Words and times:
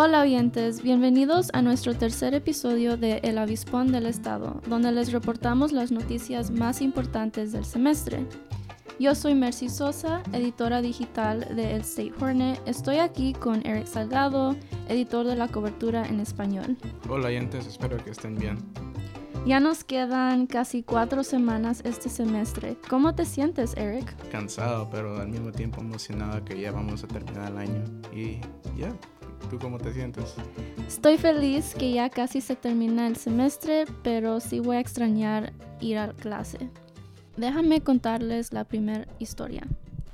Hola 0.00 0.20
oyentes, 0.20 0.80
bienvenidos 0.80 1.50
a 1.54 1.60
nuestro 1.60 1.92
tercer 1.92 2.32
episodio 2.32 2.96
de 2.96 3.18
El 3.24 3.36
Avispón 3.36 3.90
del 3.90 4.06
Estado, 4.06 4.60
donde 4.68 4.92
les 4.92 5.10
reportamos 5.10 5.72
las 5.72 5.90
noticias 5.90 6.52
más 6.52 6.82
importantes 6.82 7.50
del 7.50 7.64
semestre. 7.64 8.24
Yo 9.00 9.16
soy 9.16 9.34
Mercy 9.34 9.68
Sosa, 9.68 10.22
editora 10.32 10.82
digital 10.82 11.40
de 11.56 11.74
El 11.74 11.80
State 11.80 12.12
Hornet. 12.20 12.60
Estoy 12.64 12.98
aquí 12.98 13.32
con 13.32 13.66
Eric 13.66 13.86
Salgado, 13.86 14.54
editor 14.88 15.26
de 15.26 15.34
la 15.34 15.48
cobertura 15.48 16.06
en 16.06 16.20
español. 16.20 16.76
Hola 17.08 17.26
oyentes, 17.26 17.66
espero 17.66 17.96
que 17.96 18.10
estén 18.10 18.38
bien. 18.38 18.58
Ya 19.46 19.58
nos 19.58 19.82
quedan 19.82 20.46
casi 20.46 20.84
cuatro 20.84 21.24
semanas 21.24 21.80
este 21.84 22.08
semestre. 22.08 22.76
¿Cómo 22.88 23.16
te 23.16 23.24
sientes, 23.24 23.76
Eric? 23.76 24.14
Cansado, 24.30 24.88
pero 24.92 25.20
al 25.20 25.26
mismo 25.26 25.50
tiempo 25.50 25.80
emocionado 25.80 26.44
que 26.44 26.60
ya 26.60 26.70
vamos 26.70 27.02
a 27.02 27.08
terminar 27.08 27.50
el 27.50 27.58
año. 27.58 27.84
Y 28.14 28.40
ya, 28.76 28.94
¿tú 29.50 29.58
cómo 29.58 29.78
te 29.78 29.92
sientes? 29.92 30.34
Estoy 30.86 31.18
feliz 31.18 31.74
que 31.74 31.92
ya 31.92 32.10
casi 32.10 32.40
se 32.40 32.56
termina 32.56 33.06
el 33.06 33.16
semestre, 33.16 33.84
pero 34.02 34.40
sí 34.40 34.60
voy 34.60 34.76
a 34.76 34.80
extrañar 34.80 35.52
ir 35.80 35.98
a 35.98 36.12
clase. 36.12 36.70
Déjame 37.36 37.80
contarles 37.82 38.52
la 38.52 38.64
primera 38.64 39.06
historia. 39.18 39.62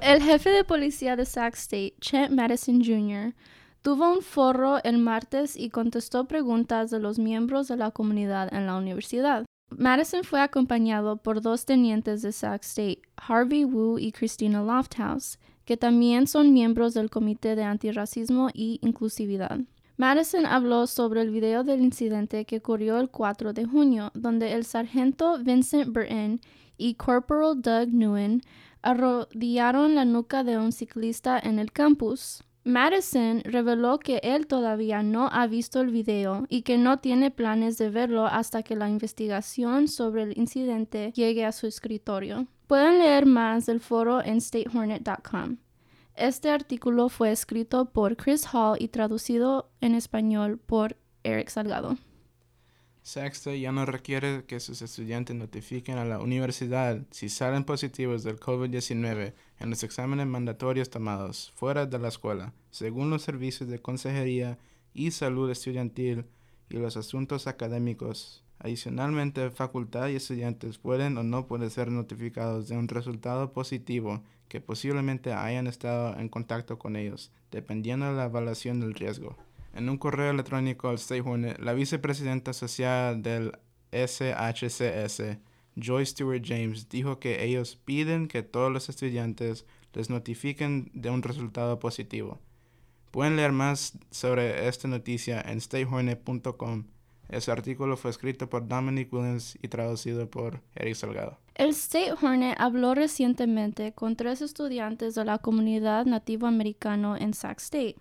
El 0.00 0.22
jefe 0.22 0.50
de 0.50 0.64
policía 0.64 1.16
de 1.16 1.24
Sac 1.24 1.54
State, 1.54 1.94
Chet 2.00 2.30
Madison 2.30 2.84
Jr., 2.84 3.34
tuvo 3.80 4.12
un 4.12 4.22
foro 4.22 4.82
el 4.82 4.98
martes 4.98 5.56
y 5.56 5.70
contestó 5.70 6.26
preguntas 6.26 6.90
de 6.90 6.98
los 6.98 7.18
miembros 7.18 7.68
de 7.68 7.76
la 7.76 7.90
comunidad 7.90 8.52
en 8.52 8.66
la 8.66 8.76
universidad. 8.76 9.44
Madison 9.70 10.24
fue 10.24 10.40
acompañado 10.40 11.16
por 11.16 11.40
dos 11.40 11.64
tenientes 11.64 12.22
de 12.22 12.32
Sac 12.32 12.62
State, 12.62 13.02
Harvey 13.16 13.64
Wu 13.64 13.98
y 13.98 14.12
Christina 14.12 14.62
Lofthouse, 14.62 15.38
que 15.64 15.76
también 15.76 16.26
son 16.26 16.52
miembros 16.52 16.94
del 16.94 17.10
Comité 17.10 17.56
de 17.56 17.64
Antirracismo 17.64 18.50
y 18.52 18.78
Inclusividad. 18.82 19.60
Madison 19.96 20.44
habló 20.44 20.86
sobre 20.86 21.20
el 21.20 21.30
video 21.30 21.62
del 21.62 21.80
incidente 21.80 22.44
que 22.44 22.56
ocurrió 22.56 22.98
el 22.98 23.10
4 23.10 23.52
de 23.52 23.64
junio, 23.64 24.10
donde 24.14 24.52
el 24.52 24.64
sargento 24.64 25.38
Vincent 25.38 25.92
Burton 25.92 26.40
y 26.76 26.94
Corporal 26.94 27.62
Doug 27.62 27.88
Nguyen 27.92 28.42
arrodillaron 28.82 29.94
la 29.94 30.04
nuca 30.04 30.42
de 30.42 30.58
un 30.58 30.72
ciclista 30.72 31.38
en 31.38 31.58
el 31.58 31.70
campus. 31.70 32.42
Madison 32.64 33.42
reveló 33.44 33.98
que 33.98 34.20
él 34.22 34.46
todavía 34.46 35.02
no 35.02 35.28
ha 35.30 35.46
visto 35.46 35.82
el 35.82 35.90
video 35.90 36.46
y 36.48 36.62
que 36.62 36.78
no 36.78 36.98
tiene 36.98 37.30
planes 37.30 37.76
de 37.76 37.90
verlo 37.90 38.26
hasta 38.26 38.62
que 38.62 38.74
la 38.74 38.88
investigación 38.88 39.86
sobre 39.86 40.22
el 40.22 40.38
incidente 40.38 41.12
llegue 41.14 41.44
a 41.44 41.52
su 41.52 41.66
escritorio. 41.66 42.46
Pueden 42.66 42.98
leer 43.00 43.26
más 43.26 43.66
del 43.66 43.80
foro 43.80 44.24
en 44.24 44.40
statehornet.com. 44.40 45.58
Este 46.16 46.48
artículo 46.48 47.10
fue 47.10 47.32
escrito 47.32 47.90
por 47.90 48.16
Chris 48.16 48.46
Hall 48.54 48.78
y 48.80 48.88
traducido 48.88 49.68
en 49.82 49.94
español 49.94 50.58
por 50.58 50.96
Eric 51.22 51.50
Salgado. 51.50 51.98
Sexta 53.04 53.54
ya 53.54 53.70
no 53.70 53.84
requiere 53.84 54.46
que 54.46 54.60
sus 54.60 54.80
estudiantes 54.80 55.36
notifiquen 55.36 55.98
a 55.98 56.06
la 56.06 56.20
universidad 56.20 57.02
si 57.10 57.28
salen 57.28 57.64
positivos 57.64 58.24
del 58.24 58.40
COVID-19 58.40 59.34
en 59.60 59.70
los 59.70 59.82
exámenes 59.82 60.26
mandatorios 60.26 60.88
tomados 60.88 61.52
fuera 61.54 61.84
de 61.84 61.98
la 61.98 62.08
escuela, 62.08 62.54
según 62.70 63.10
los 63.10 63.20
servicios 63.20 63.68
de 63.68 63.78
consejería 63.78 64.58
y 64.94 65.10
salud 65.10 65.50
estudiantil 65.50 66.24
y 66.70 66.78
los 66.78 66.96
asuntos 66.96 67.46
académicos. 67.46 68.42
Adicionalmente, 68.58 69.50
facultad 69.50 70.08
y 70.08 70.16
estudiantes 70.16 70.78
pueden 70.78 71.18
o 71.18 71.22
no 71.22 71.46
pueden 71.46 71.68
ser 71.68 71.90
notificados 71.90 72.68
de 72.68 72.78
un 72.78 72.88
resultado 72.88 73.52
positivo 73.52 74.24
que 74.48 74.62
posiblemente 74.62 75.34
hayan 75.34 75.66
estado 75.66 76.18
en 76.18 76.30
contacto 76.30 76.78
con 76.78 76.96
ellos, 76.96 77.32
dependiendo 77.50 78.06
de 78.06 78.16
la 78.16 78.24
evaluación 78.24 78.80
del 78.80 78.94
riesgo. 78.94 79.36
En 79.74 79.88
un 79.88 79.98
correo 79.98 80.30
electrónico 80.30 80.88
al 80.88 80.96
State 80.96 81.22
Hornet, 81.22 81.58
la 81.58 81.72
vicepresidenta 81.72 82.52
asociada 82.52 83.14
del 83.14 83.58
SHCS, 83.92 85.38
Joy 85.76 86.06
Stewart 86.06 86.42
James, 86.44 86.88
dijo 86.88 87.18
que 87.18 87.44
ellos 87.44 87.76
piden 87.84 88.28
que 88.28 88.44
todos 88.44 88.70
los 88.70 88.88
estudiantes 88.88 89.66
les 89.92 90.10
notifiquen 90.10 90.90
de 90.94 91.10
un 91.10 91.22
resultado 91.22 91.80
positivo. 91.80 92.40
Pueden 93.10 93.36
leer 93.36 93.52
más 93.52 93.98
sobre 94.10 94.68
esta 94.68 94.86
noticia 94.86 95.40
en 95.40 95.60
statehornet.com. 95.60 96.84
Ese 97.28 97.50
artículo 97.50 97.96
fue 97.96 98.10
escrito 98.10 98.48
por 98.48 98.68
Dominic 98.68 99.12
Williams 99.12 99.58
y 99.60 99.68
traducido 99.68 100.30
por 100.30 100.60
Eric 100.74 100.94
Salgado. 100.94 101.38
El 101.54 101.70
State 101.70 102.12
Hornet 102.12 102.56
habló 102.58 102.94
recientemente 102.94 103.92
con 103.92 104.14
tres 104.14 104.42
estudiantes 104.42 105.14
de 105.14 105.24
la 105.24 105.38
comunidad 105.38 106.06
nativo 106.06 106.46
americano 106.46 107.16
en 107.16 107.34
Sac 107.34 107.58
State. 107.58 107.96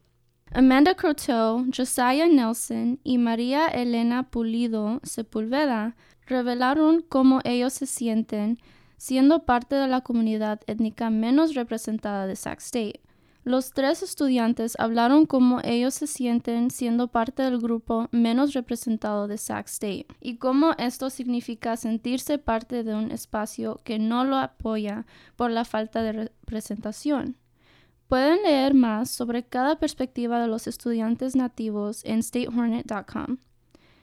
Amanda 0.52 0.94
Croteau, 0.96 1.66
Josiah 1.76 2.28
Nelson 2.28 3.00
y 3.04 3.18
María 3.18 3.68
Elena 3.68 4.24
Pulido 4.24 5.00
Sepulveda 5.04 5.96
revelaron 6.28 7.02
cómo 7.02 7.40
ellos 7.44 7.74
se 7.74 7.86
sienten 7.88 8.59
siendo 8.98 9.46
parte 9.46 9.76
de 9.76 9.88
la 9.88 10.02
comunidad 10.02 10.62
étnica 10.68 11.09
menos 11.09 11.56
representada 11.56 12.28
de 12.28 12.36
Sac 12.36 12.59
State. 12.59 13.02
Los 13.44 13.74
tres 13.74 14.04
estudiantes 14.04 14.76
hablaron 14.80 15.26
cómo 15.26 15.59
ellos 15.64 15.96
se 15.96 16.08
sienten 16.08 16.72
siendo 16.72 17.10
parte 17.10 17.44
del 17.44 17.60
grupo 17.60 18.08
menos 18.12 18.54
representado 18.54 19.28
de 19.28 19.38
Sac 19.38 19.68
State 19.68 20.08
y 20.22 20.38
cómo 20.38 20.72
esto 20.78 21.10
significa 21.10 21.75
sentirse 21.75 22.38
parte 22.38 22.84
de 22.84 22.96
un 22.96 23.12
espacio 23.12 23.81
que 23.84 24.00
no 24.00 24.24
lo 24.24 24.38
apoya 24.38 25.06
por 25.36 25.52
la 25.52 25.66
falta 25.66 26.02
de 26.02 26.14
representación. 26.14 27.36
Pueden 28.13 28.44
leer 28.44 28.75
más 28.75 29.09
sobre 29.09 29.44
cada 29.44 29.79
perspectiva 29.79 30.40
de 30.40 30.47
los 30.47 30.68
estudiantes 30.68 31.35
nativos 31.35 32.06
en 32.06 32.22
statehornet.com. 32.22 33.38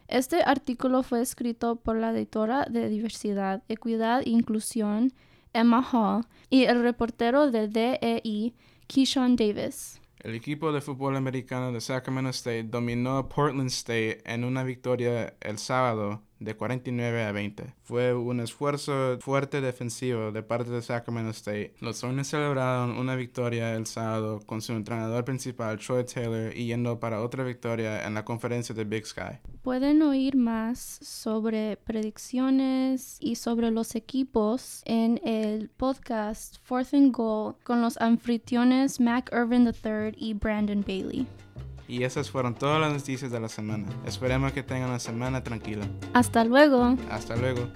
Este 0.09 0.43
artículo 0.43 1.04
fue 1.04 1.21
escrito 1.21 1.76
por 1.76 1.94
la 1.94 2.10
editora 2.10 2.66
de 2.69 2.88
Diversidad, 2.88 3.62
Equidad 3.69 4.22
e 4.22 4.31
Inclusión, 4.31 5.12
Emma 5.53 5.81
Hall, 5.93 6.25
y 6.48 6.65
el 6.65 6.82
reportero 6.82 7.53
de 7.53 7.69
DEI, 7.69 8.53
Keyshawn 8.88 9.37
Davis. 9.37 10.00
El 10.19 10.34
equipo 10.34 10.72
de 10.72 10.81
fútbol 10.81 11.15
americano 11.15 11.71
de 11.71 11.81
Sacramento 11.81 12.31
State 12.31 12.65
dominó 12.65 13.16
a 13.16 13.28
Portland 13.28 13.69
State 13.69 14.22
en 14.25 14.42
una 14.42 14.65
victoria 14.65 15.37
el 15.41 15.59
sábado 15.59 16.21
de 16.41 16.56
49 16.56 17.25
a 17.25 17.33
20. 17.33 17.75
Fue 17.83 18.15
un 18.15 18.41
esfuerzo 18.41 19.19
fuerte 19.21 19.61
defensivo 19.61 20.33
de 20.33 20.43
parte 20.43 20.71
de 20.71 20.83
Sacramento 20.83 21.31
State. 21.31 21.75
Los 21.81 21.99
Sones 21.99 22.28
celebraron 22.28 22.99
una 22.99 23.15
victoria 23.15 23.75
el 23.75 23.87
sábado 23.87 24.41
con 24.47 24.62
su 24.62 24.73
entrenador 24.73 25.25
principal 25.25 25.78
Troy 25.78 26.05
Taylor 26.05 26.56
y 26.56 26.67
yendo 26.67 26.99
para 26.99 27.23
otra 27.23 27.45
victoria 27.45 28.06
en 28.06 28.15
la 28.15 28.25
conferencia 28.25 28.75
de 28.75 28.84
Big 28.84 29.06
Sky. 29.06 29.39
Pueden 29.62 30.01
oír 30.03 30.37
más 30.37 30.81
sobre 31.03 31.77
predicciones 31.77 33.19
y 33.21 33.34
sobre 33.34 33.71
los 33.71 33.95
equipos 33.95 34.83
en 34.87 35.21
el 35.25 35.69
podcast 35.69 36.57
Fourth 36.62 36.95
and 36.95 37.15
Goal 37.15 37.57
con 37.62 37.83
los 37.83 37.99
anfitriones 38.01 38.99
Mac 38.99 39.31
Irvin 39.33 39.67
III 39.67 40.15
y 40.17 40.33
Brandon 40.34 40.83
Bailey. 40.87 41.27
Y 41.91 42.05
esas 42.05 42.31
fueron 42.31 42.55
todas 42.55 42.81
las 42.81 42.93
noticias 42.93 43.33
de 43.33 43.41
la 43.41 43.49
semana. 43.49 43.84
Esperemos 44.06 44.53
que 44.53 44.62
tengan 44.62 44.91
una 44.91 45.01
semana 45.01 45.43
tranquila. 45.43 45.84
Hasta 46.15 46.45
luego. 46.45 46.97
Hasta 47.11 47.34
luego. 47.34 47.69